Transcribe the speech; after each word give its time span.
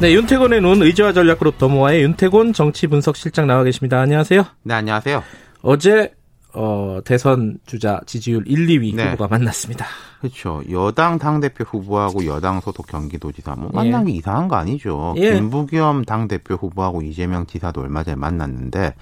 네, 0.00 0.14
윤태곤의 0.14 0.60
눈 0.60 0.80
의지와 0.80 1.12
전략그룹 1.12 1.58
더모아의 1.58 2.02
윤태곤 2.02 2.52
정치분석실장 2.52 3.48
나와 3.48 3.64
계십니다. 3.64 3.98
안녕하세요. 4.00 4.44
네, 4.62 4.74
안녕하세요. 4.74 5.24
어제 5.62 6.14
어, 6.54 7.00
대선 7.04 7.58
주자 7.66 8.00
지지율 8.06 8.44
1, 8.46 8.68
2위 8.68 8.94
네. 8.94 9.10
후보가 9.10 9.26
만났습니다. 9.26 9.86
그렇죠. 10.20 10.62
여당 10.70 11.18
당대표 11.18 11.64
후보하고 11.64 12.26
여당 12.26 12.60
소속 12.60 12.86
경기도지사 12.86 13.56
뭐 13.56 13.70
만난 13.72 14.04
게 14.04 14.12
이상한 14.12 14.46
거 14.46 14.54
아니죠. 14.54 15.14
예. 15.16 15.34
김부겸 15.34 16.04
당대표 16.04 16.54
후보하고 16.54 17.02
이재명 17.02 17.44
지사도 17.46 17.80
얼마 17.80 18.04
전에 18.04 18.14
만났는데 18.14 18.94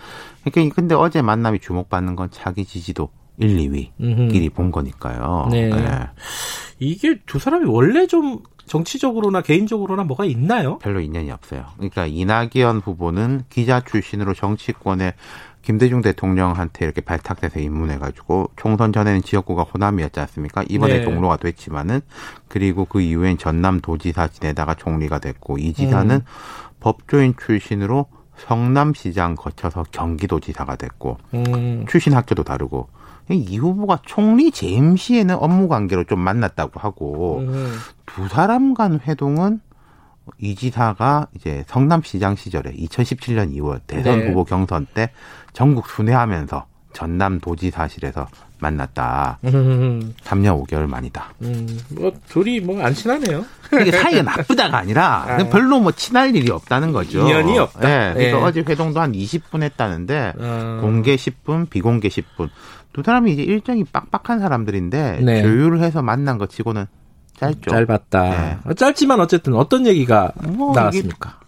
그러니까 0.45 0.74
근데 0.74 0.95
어제 0.95 1.20
만남이 1.20 1.59
주목받는 1.59 2.16
건 2.16 2.30
차기 2.30 2.65
지지도 2.65 3.10
1, 3.37 3.54
2위끼리 3.98 4.54
본 4.54 4.70
거니까요. 4.70 5.48
네. 5.51 5.70
이게 6.79 7.21
두 7.27 7.39
사람이 7.39 7.66
원래 7.66 8.07
좀 8.07 8.43
정치적으로나 8.66 9.43
개인적으로나 9.43 10.05
뭐가 10.05 10.25
있나요? 10.25 10.79
별로 10.79 11.01
인연이 11.01 11.30
없어요. 11.30 11.66
그러니까 11.77 12.07
이낙연 12.07 12.80
후보는 12.85 13.45
기자 13.49 13.80
출신으로 13.80 14.35
정치권에 14.35 15.15
김대중 15.63 16.01
대통령한테 16.01 16.85
이렇게 16.85 17.01
발탁돼서 17.01 17.59
입문해가지고 17.59 18.51
총선 18.57 18.93
전에는 18.93 19.23
지역구가 19.23 19.65
호남이었지 19.65 20.21
않습니까? 20.21 20.65
이번에 20.68 20.99
네. 20.99 21.05
동로가 21.05 21.37
됐지만은 21.37 22.01
그리고 22.46 22.85
그 22.85 23.01
이후엔 23.01 23.38
전남 23.38 23.80
도지사 23.80 24.29
지내다가 24.29 24.74
총리가 24.74 25.18
됐고 25.18 25.59
이 25.59 25.73
지사는 25.73 26.15
음. 26.15 26.21
법조인 26.79 27.35
출신으로 27.37 28.07
성남시장 28.37 29.35
거쳐서 29.35 29.85
경기도지사가 29.90 30.77
됐고 30.77 31.18
음, 31.35 31.85
출신 31.88 32.15
학교도 32.15 32.45
다르고 32.45 32.88
이 33.30 33.59
후보가 33.59 34.01
총리 34.07 34.51
재임 34.51 34.96
시에는 34.96 35.35
업무 35.37 35.69
관계로 35.69 36.05
좀 36.05 36.21
만났다고 36.21 36.79
하고 36.79 37.38
음, 37.41 37.74
두 38.07 38.29
사람 38.29 38.74
간 38.74 39.01
회동은 39.05 39.60
이 40.38 40.55
지사가 40.55 41.29
이제 41.35 41.65
성남시장 41.66 42.37
시절에 42.37 42.73
2017년 42.73 43.52
2월 43.57 43.80
대선 43.87 44.21
네. 44.21 44.29
후보 44.29 44.45
경선 44.45 44.87
때 44.95 45.10
전국 45.52 45.88
순회하면서 45.88 46.66
전남 46.93 47.41
도지사실에서 47.41 48.27
만났다. 48.59 49.38
음, 49.45 50.15
3년 50.24 50.65
5개월 50.66 50.87
만이다. 50.87 51.35
음, 51.43 51.66
뭐 51.90 52.11
둘이 52.29 52.59
뭐 52.61 52.80
안 52.83 52.95
친하네요. 52.95 53.45
이게 53.80 53.92
사이가 53.92 54.22
나쁘다가 54.22 54.78
아니라 54.78 55.24
아. 55.28 55.48
별로 55.48 55.80
뭐 55.80 55.92
친할 55.92 56.34
일이 56.34 56.50
없다는 56.50 56.92
거죠. 56.92 57.20
인연이 57.20 57.59
없다. 57.59 57.80
네, 57.80 58.12
그래서 58.14 58.38
예. 58.38 58.42
어제 58.42 58.64
회동도 58.66 59.00
한 59.00 59.12
20분 59.12 59.62
했다는데 59.62 60.32
어, 60.38 60.78
공개 60.80 61.16
10분, 61.16 61.68
비공개 61.70 62.09
10분. 62.09 62.48
두 62.92 63.02
사람이 63.02 63.32
이제 63.32 63.42
일정이 63.42 63.84
빡빡한 63.84 64.41
사람들인데 64.41 65.20
네. 65.22 65.42
조율을 65.42 65.81
해서 65.81 66.03
만난 66.03 66.38
것 66.38 66.48
치고는 66.50 66.87
짧죠. 67.38 67.70
짧았다. 67.70 68.22
네. 68.22 68.59
어, 68.64 68.75
짧지만 68.75 69.20
어쨌든 69.20 69.54
어떤 69.54 69.87
얘기가 69.87 70.32
뭐 70.42 70.75
나왔습니까? 70.75 71.41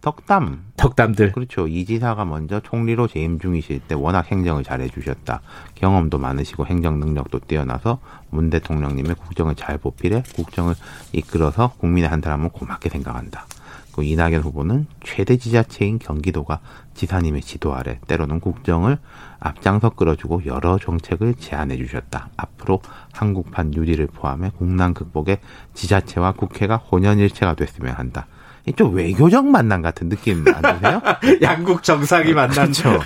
덕담. 0.00 0.64
덕담들. 0.76 1.32
그렇죠. 1.32 1.68
이 1.68 1.84
지사가 1.84 2.24
먼저 2.24 2.60
총리로 2.60 3.06
재임 3.06 3.38
중이실 3.38 3.80
때 3.80 3.94
워낙 3.94 4.30
행정을 4.30 4.64
잘해 4.64 4.88
주셨다. 4.88 5.42
경험도 5.74 6.18
많으시고 6.18 6.66
행정 6.66 7.00
능력도 7.00 7.40
뛰어나서 7.40 7.98
문 8.30 8.48
대통령님의 8.48 9.16
국정을 9.16 9.54
잘 9.56 9.76
보필해 9.76 10.22
국정을 10.34 10.74
이끌어서 11.12 11.74
국민의 11.78 12.08
한 12.08 12.22
사람을 12.22 12.48
고맙게 12.48 12.88
생각한다. 12.88 13.46
그 13.92 14.04
이낙연 14.04 14.42
후보는 14.42 14.86
최대 15.04 15.36
지자체인 15.36 15.98
경기도가 15.98 16.60
지사님의 16.94 17.42
지도 17.42 17.74
아래 17.74 17.98
때로는 18.06 18.40
국정을 18.40 18.98
앞장서 19.40 19.90
끌어주고 19.90 20.46
여러 20.46 20.78
정책을 20.78 21.34
제안해 21.34 21.76
주셨다. 21.76 22.30
앞으로 22.36 22.80
한국판 23.12 23.74
유리를 23.74 24.06
포함해 24.06 24.52
국난 24.56 24.94
극복에 24.94 25.40
지자체와 25.74 26.32
국회가 26.32 26.76
혼연일체가 26.76 27.54
됐으면 27.54 27.94
한다. 27.94 28.26
이좀 28.70 28.94
외교적 28.94 29.46
만남 29.46 29.82
같은 29.82 30.08
느낌 30.08 30.44
안 30.48 30.62
드세요? 30.80 31.02
양국 31.42 31.82
정상이 31.82 32.32
만난. 32.32 32.72
그렇죠. 32.72 32.98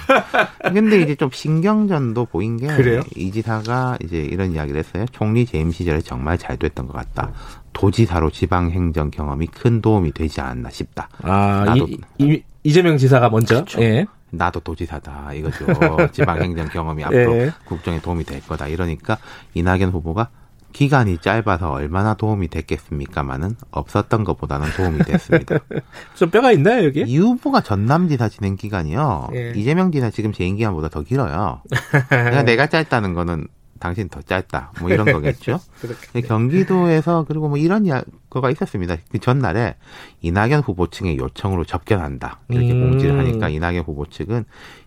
근데 0.63 1.01
이제 1.01 1.15
좀 1.15 1.31
신경전도 1.33 2.27
보인 2.27 2.57
게 2.57 2.67
그래요? 2.69 3.01
이 3.17 3.31
지사가 3.33 3.99
이제 4.03 4.19
이런 4.19 4.53
이야기를 4.53 4.79
했어요. 4.79 5.07
총리 5.13 5.47
재임 5.47 5.71
시절에 5.71 6.01
정말 6.01 6.39
잘 6.39 6.57
됐던 6.57 6.87
것 6.87 6.93
같다. 6.93 7.33
도지사로 7.73 8.31
지방 8.31 8.71
행정 8.71 9.11
경험이 9.11 9.47
큰 9.49 9.81
도움이 9.81 10.13
되지 10.13 10.41
않나 10.41 10.71
싶다. 10.71 11.09
아, 11.23 11.65
나도- 11.67 11.89
이, 11.89 11.99
이, 12.19 12.43
이재명 12.63 12.97
지사가 12.99 13.31
먼저. 13.31 13.57
그렇죠. 13.57 13.81
예. 13.83 14.07
나도 14.31 14.61
도지사다 14.61 15.33
이거죠. 15.35 15.65
지방 16.13 16.43
행정 16.43 16.69
경험이 16.69 17.05
앞으로 17.05 17.37
예. 17.37 17.53
국정에 17.67 18.01
도움이 18.01 18.25
될 18.25 18.41
거다. 18.47 18.67
이러니까 18.69 19.19
이낙연 19.55 19.91
후보가 19.91 20.29
기간이 20.75 21.19
짧아서 21.19 21.71
얼마나 21.71 22.15
도움이 22.15 22.49
됐겠습니까마는 22.49 23.55
없었던 23.71 24.25
것보다는 24.25 24.69
도움이 24.77 24.99
됐습니다. 24.99 25.59
좀 26.17 26.31
뼈가 26.31 26.51
있나요, 26.51 26.85
여기? 26.85 27.01
이 27.01 27.17
후보가 27.17 27.61
전남 27.61 28.09
지사 28.09 28.29
진행 28.29 28.57
기간이요. 28.57 29.29
예. 29.35 29.53
이재명 29.55 29.93
지사 29.93 30.11
지금 30.11 30.33
재임 30.33 30.57
기간보다 30.57 30.89
더 30.89 31.03
길어요. 31.03 31.63
그러니까 32.09 32.43
내가 32.43 32.67
짧다는 32.67 33.15
거는 33.15 33.47
당신 33.79 34.09
더 34.09 34.21
짧다. 34.21 34.73
뭐 34.81 34.91
이런 34.91 35.07
거겠죠. 35.07 35.61
그렇게. 35.81 36.23
경기도에서 36.23 37.25
그리고 37.29 37.49
뭐 37.49 37.57
이런 37.57 37.87
거가 38.29 38.51
있었습니다. 38.51 38.97
그 39.13 39.21
전날에 39.21 39.77
이낙연 40.23 40.63
후보 40.63 40.89
측의 40.89 41.19
요청으로 41.19 41.65
접견한다. 41.65 42.41
이렇게 42.49 42.73
음. 42.73 42.91
공지를 42.91 43.19
하니까 43.19 43.49
이낙연 43.49 43.85
후보 43.85 44.07
측은 44.07 44.45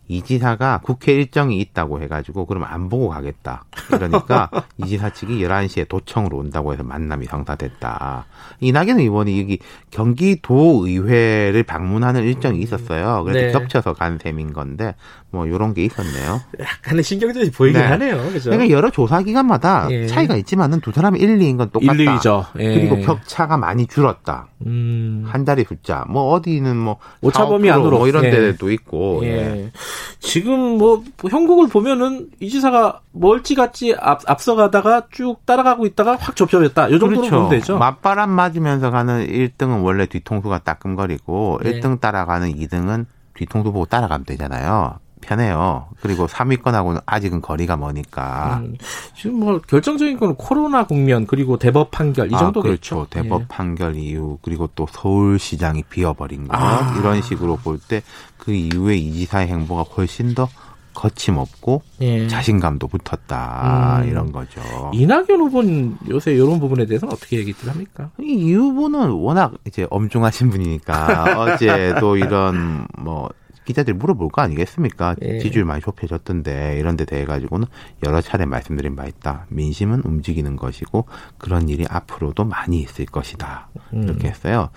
이 0.10 0.22
지사가 0.22 0.80
국회 0.84 1.14
일정이 1.14 1.60
있다고 1.60 2.02
해가지고 2.02 2.46
그럼 2.46 2.64
안 2.64 2.88
보고 2.88 3.10
가겠다. 3.10 3.66
그러니까 3.88 4.50
이 4.78 4.86
지사 4.86 5.10
측이 5.10 5.40
11시에 5.40 5.88
도청으로 5.88 6.38
온다고 6.38 6.72
해서 6.72 6.84
만남이 6.84 7.26
성사됐다. 7.26 8.26
이낙연 8.62 9.00
의원이 9.00 9.40
여기 9.42 9.60
경기도 9.92 10.88
의회를 10.88 11.64
방문하는 11.64 12.24
일정이 12.24 12.60
있었어요. 12.60 13.24
그래서 13.26 13.48
네. 13.48 13.52
겹쳐서 13.52 13.94
간 13.94 14.18
셈인 14.18 14.54
건데 14.54 14.96
뭐 15.30 15.46
이런 15.46 15.74
게 15.74 15.84
있었네요. 15.84 16.42
약간의 16.60 17.04
신경전이 17.04 17.52
보이긴 17.52 17.82
네. 17.82 17.88
하네요. 17.88 18.18
그죠? 18.32 18.50
그러니까 18.50 18.74
여러 18.74 18.90
조사 18.90 19.22
기관마다 19.22 19.88
예. 19.92 20.08
차이가 20.08 20.38
있지만은 20.38 20.80
두 20.80 20.92
사람이 20.92 21.20
1, 21.20 21.40
2인 21.40 21.58
건 21.58 21.70
똑같다. 21.70 21.94
1, 21.94 22.06
2죠. 22.06 22.46
예. 22.60 22.76
그리고 22.76 23.02
격차가 23.02 23.58
많이 23.58 23.88
줄었다. 23.88 24.48
음. 24.66 25.26
한 25.28 25.46
자리 25.46 25.66
숫자. 25.66 26.06
뭐 26.08 26.32
어디는 26.32 26.78
뭐 26.78 26.98
오차범위 27.22 27.68
4, 27.68 27.76
5% 27.76 27.80
안으로. 27.80 27.98
뭐 27.98 28.08
이런 28.08 28.24
예. 28.24 28.32
데도 28.32 28.72
있고. 28.72 29.20
예. 29.24 29.28
예. 29.28 29.72
지금 30.20 30.78
뭐 30.78 31.04
형국을 31.30 31.68
보면은 31.68 32.30
이 32.40 32.50
지사가 32.50 33.02
멀찌감치 33.12 33.96
앞, 34.00 34.22
앞서가다가 34.30 35.08
쭉 35.12 35.46
따라가고 35.46 35.86
있다가 35.86 36.18
확 36.20 36.36
접점했다. 36.36 36.92
요 36.92 37.00
정도로 37.00 37.30
보면 37.30 37.50
되죠. 37.50 37.66
그렇죠. 37.66 37.78
맞바람 37.78 38.30
맞으면서 38.30 38.92
가는 38.92 39.26
1등은 39.28 39.84
원래 39.84 40.06
뒤통수가 40.06 40.60
따끔거리고 40.60 41.60
네. 41.64 41.80
1등 41.80 42.00
따라가는 42.00 42.54
2등은 42.54 43.06
뒤통수 43.36 43.72
보고 43.72 43.86
따라가면 43.86 44.26
되잖아요. 44.26 45.00
편해요. 45.28 45.88
그리고 46.02 46.26
3위권하고는 46.26 47.02
아직은 47.06 47.42
거리가 47.42 47.76
머니까. 47.76 48.62
음, 48.64 48.76
지금 49.16 49.40
뭐 49.42 49.60
결정적인 49.60 50.18
건 50.18 50.36
코로나 50.36 50.86
국면 50.88 51.28
그리고 51.28 51.58
대법 51.58 51.92
판결 51.92 52.32
이 52.32 52.36
아, 52.36 52.40
정도겠죠. 52.40 52.96
그렇죠. 52.96 53.08
대법 53.10 53.42
예. 53.42 53.46
판결 53.50 53.96
이후 53.96 54.40
그리고 54.42 54.70
또 54.76 54.88
서울시장이 54.90 55.84
비어버린 55.84 56.48
거 56.48 56.56
아. 56.58 56.96
이런 57.00 57.22
식으로 57.22 57.58
볼 57.58 57.80
때 57.88 58.02
그 58.38 58.54
이후에 58.54 58.96
이 58.96 59.12
지사의 59.14 59.48
행보가 59.48 59.82
훨씬 59.84 60.34
더 60.34 60.48
거침없고 60.94 61.82
예. 62.02 62.28
자신감도 62.28 62.88
붙었다 62.88 64.00
음. 64.04 64.08
이런 64.10 64.32
거죠. 64.32 64.62
이낙연 64.94 65.28
후보는 65.30 65.98
요새 66.10 66.34
이런 66.34 66.60
부분에 66.60 66.86
대해서는 66.86 67.14
어떻게 67.14 67.38
얘기들 67.40 67.70
합니까? 67.70 68.10
이, 68.20 68.24
이 68.34 68.54
후보는 68.54 69.10
워낙 69.12 69.54
이제 69.68 69.86
엄중하신 69.90 70.50
분이니까 70.50 71.36
어제도 71.38 72.16
이런 72.18 72.88
뭐 72.98 73.30
기자들이 73.68 73.98
물어볼 73.98 74.30
거 74.30 74.42
아니겠습니까? 74.42 75.16
예. 75.22 75.40
지지율 75.40 75.66
많이 75.66 75.82
좁혀졌던데 75.82 76.78
이런 76.80 76.96
데 76.96 77.04
대해 77.04 77.26
가지고는 77.26 77.68
여러 78.06 78.22
차례 78.22 78.46
말씀드린 78.46 78.96
바 78.96 79.06
있다. 79.06 79.46
민심은 79.50 80.04
움직이는 80.06 80.56
것이고 80.56 81.06
그런 81.38 81.68
일이 81.68 81.86
앞으로도 81.88 82.46
많이 82.46 82.80
있을 82.80 83.06
것이다. 83.06 83.68
음. 83.94 84.04
이렇게 84.04 84.30
했어요. 84.30 84.70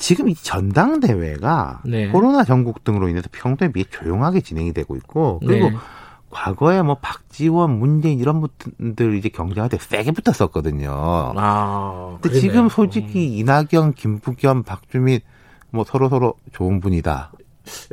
지금 0.00 0.28
이 0.28 0.34
전당대회가 0.34 1.82
네. 1.84 2.08
코로나 2.08 2.42
전국 2.42 2.82
등으로 2.82 3.08
인해서 3.08 3.28
평소에 3.30 3.70
비해 3.70 3.84
조용하게 3.88 4.40
진행이 4.40 4.72
되고 4.72 4.96
있고 4.96 5.40
그리고 5.46 5.70
네. 5.70 5.76
과거에 6.30 6.82
뭐 6.82 6.96
박지원, 7.00 7.78
문재인 7.78 8.18
이런 8.18 8.42
분들 8.42 9.14
이제 9.14 9.28
경쟁할 9.28 9.70
때 9.70 9.78
세게 9.78 10.10
붙었었거든요. 10.10 10.90
아, 11.36 12.18
근데 12.20 12.30
그러네요. 12.30 12.40
지금 12.40 12.68
솔직히 12.68 13.38
이낙연, 13.38 13.94
김부겸, 13.94 14.64
박주민 14.64 15.20
뭐 15.70 15.84
서로 15.84 16.08
서로 16.08 16.34
좋은 16.52 16.80
분이다. 16.80 17.30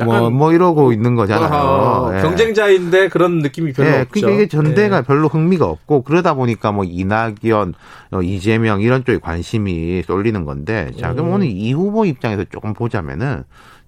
뭐, 0.03 0.29
뭐 0.29 0.53
이러고 0.53 0.91
있는 0.91 1.15
거잖아요. 1.15 1.49
어, 1.51 2.11
예. 2.17 2.21
경쟁자인데 2.21 3.09
그런 3.09 3.39
느낌이 3.39 3.73
별로 3.73 3.89
예, 3.89 3.99
없죠. 4.01 4.09
그러니까 4.11 4.31
이게 4.35 4.47
전대가 4.47 4.97
예. 4.97 5.01
별로 5.01 5.27
흥미가 5.27 5.65
없고 5.65 6.03
그러다 6.03 6.33
보니까 6.33 6.71
뭐 6.71 6.83
이낙연, 6.83 7.73
어, 8.11 8.21
이재명 8.21 8.81
이런 8.81 9.05
쪽에 9.05 9.19
관심이 9.19 10.03
쏠리는 10.03 10.43
건데 10.45 10.91
자 10.99 11.13
그럼 11.13 11.27
음. 11.29 11.33
오늘 11.33 11.47
이 11.47 11.71
후보 11.73 12.05
입장에서 12.05 12.43
조금 12.51 12.73
보자면은 12.73 13.43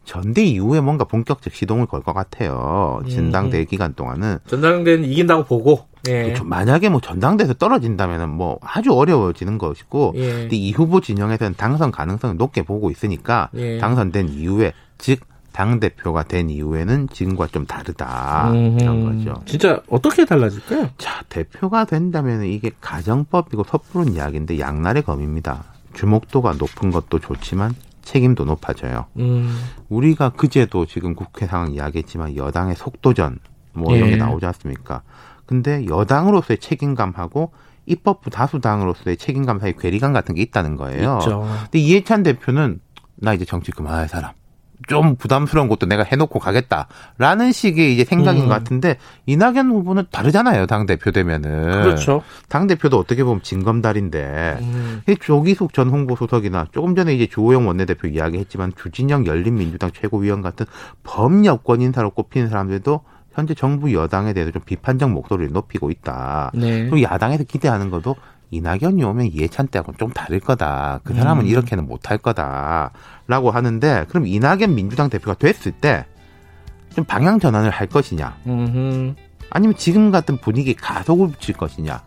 전대 0.06 0.44
이후에 0.44 0.82
뭔가 0.82 1.06
본격적 1.06 1.54
시동을 1.54 1.86
걸 1.86 2.02
것 2.02 2.14
같아요. 2.14 3.00
음. 3.04 3.10
진당대 3.10 3.64
기간 3.66 3.94
동안은 3.94 4.40
전당대는 4.48 5.06
이긴다고 5.06 5.46
보고. 5.46 5.86
예. 6.10 6.34
좀 6.34 6.50
만약에 6.50 6.90
뭐 6.90 7.00
전당대에서 7.00 7.54
떨어진다면은 7.54 8.28
뭐 8.28 8.60
아주 8.62 8.92
어려워지는 8.92 9.58
것이고 9.58 10.12
예. 10.18 10.28
근데 10.34 10.56
이 10.58 10.74
후보 10.74 11.00
진영에서는 11.00 11.54
당선 11.56 11.92
가능성을 11.92 12.36
높게 12.36 12.62
보고 12.64 12.92
있으니까 12.92 13.48
예. 13.56 13.78
당선된 13.78 14.28
이후에 14.28 14.74
즉 14.98 15.20
당 15.54 15.80
대표가 15.80 16.24
된 16.24 16.50
이후에는 16.50 17.10
지금과 17.10 17.48
좀 17.48 17.66
다르다 17.66 18.52
음, 18.52 18.78
이런 18.80 19.04
거죠. 19.04 19.42
진짜 19.46 19.80
어떻게 19.88 20.26
달라질까요? 20.26 20.90
자 20.98 21.24
대표가 21.30 21.86
된다면 21.86 22.44
이게 22.44 22.72
가정법이고 22.82 23.64
섣부른 23.64 24.14
이야기인데 24.14 24.60
양날의 24.60 25.04
검입니다. 25.04 25.64
주목도가 25.94 26.54
높은 26.54 26.90
것도 26.90 27.20
좋지만 27.20 27.76
책임도 28.02 28.46
높아져요. 28.46 29.06
음, 29.20 29.56
우리가 29.90 30.30
그제도 30.30 30.88
지금 30.88 31.14
국회 31.14 31.46
상황 31.46 31.72
이야기했지만 31.72 32.36
여당의 32.36 32.76
속도전 32.76 33.38
뭐 33.74 33.96
이런 33.96 34.08
예. 34.10 34.12
게 34.14 34.18
나오지 34.18 34.46
않습니까? 34.48 35.04
근데 35.46 35.86
여당으로서의 35.88 36.58
책임감하고 36.58 37.52
입법부 37.86 38.32
다수당으로서의 38.32 39.18
책임감 39.18 39.60
사이 39.60 39.74
괴리감 39.78 40.14
같은 40.14 40.34
게 40.36 40.42
있다는 40.42 40.78
거예요. 40.78 41.20
있죠. 41.22 41.48
근데 41.64 41.80
이해찬 41.80 42.24
대표는 42.24 42.80
나 43.18 43.34
이제 43.34 43.46
정치 43.46 43.72
그만할 43.72 44.08
사람. 44.08 44.32
좀 44.88 45.16
부담스러운 45.16 45.68
것도 45.68 45.86
내가 45.86 46.04
해놓고 46.04 46.40
가겠다라는 46.40 47.52
식의 47.52 47.94
이제 47.94 48.04
생각인 48.04 48.44
음. 48.44 48.48
것 48.48 48.54
같은데 48.54 48.98
이낙연 49.26 49.70
후보는 49.70 50.06
다르잖아요 50.12 50.66
당 50.66 50.86
대표 50.86 51.12
되면은 51.12 51.84
그렇죠. 51.84 52.22
당 52.50 52.68
대표도 52.68 52.98
어떻게 52.98 53.24
보면 53.24 53.42
진검다리인데 53.44 54.58
음, 54.62 55.02
이 55.08 55.16
조기숙 55.20 55.74
전 55.74 55.90
홍보수석이나 55.90 56.68
조금 56.72 56.96
전에 56.96 57.14
이제 57.14 57.28
주호영 57.28 57.68
원내대표 57.68 58.08
이야기했지만 58.08 58.74
주진영 58.76 59.26
열린민주당 59.26 59.92
최고위원 59.92 60.42
같은 60.42 60.66
범여권 61.04 61.82
인사로 61.82 62.12
꼽히는 62.12 62.50
사람들도 62.50 63.02
현재 63.34 63.54
정부 63.54 63.94
여당에 63.94 64.34
대해서 64.34 64.52
좀 64.52 64.62
비판적 64.64 65.10
목소리를 65.12 65.52
높이고 65.52 65.90
있다. 65.90 66.52
네. 66.54 66.88
그리고 66.90 67.02
야당에서 67.02 67.44
기대하는 67.44 67.90
것도 67.90 68.16
이낙연이 68.54 69.04
오면 69.04 69.28
이해찬 69.34 69.68
때하고는 69.68 69.98
좀 69.98 70.12
다를 70.12 70.40
거다. 70.40 71.00
그 71.04 71.14
사람은 71.14 71.46
음. 71.46 71.48
이렇게는 71.48 71.86
못할 71.88 72.18
거다라고 72.18 73.52
하는데 73.52 74.06
그럼 74.10 74.28
이낙연 74.28 74.76
민주당 74.76 75.10
대표가 75.10 75.34
됐을 75.36 75.72
때 75.72 76.06
좀 76.96 77.04
방향 77.06 77.40
전환을 77.40 77.70
할 77.70 77.88
것이냐? 77.88 78.38
음흠. 78.48 79.16
아니면 79.50 79.76
지금 79.78 80.12
같은 80.12 80.38
분위기 80.38 80.74
가속을 80.74 81.30
붙일 81.30 81.56
것이냐? 81.56 82.02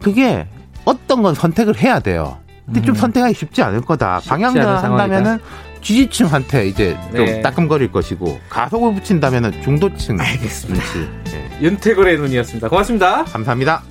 그게 0.00 0.46
어떤 0.84 1.22
건 1.22 1.34
선택을 1.34 1.76
해야 1.78 1.98
돼요. 2.00 2.38
근데 2.64 2.82
좀 2.82 2.94
음. 2.94 2.96
선택하기 2.96 3.34
쉽지 3.34 3.62
않을 3.62 3.80
거다. 3.80 4.20
쉽지 4.20 4.28
방향 4.28 4.54
전환한다면은 4.54 5.38
지지층한테 5.80 6.68
이제 6.68 6.96
좀 7.14 7.24
네. 7.24 7.40
따끔거릴 7.40 7.90
것이고 7.90 8.38
가속을 8.50 8.94
붙인다면은 8.94 9.62
중도층. 9.62 10.20
알겠습니다. 10.20 10.84
예. 11.32 11.64
윤태곤의 11.64 12.18
눈이었습니다. 12.18 12.68
고맙습니다. 12.68 13.24
감사합니다. 13.24 13.82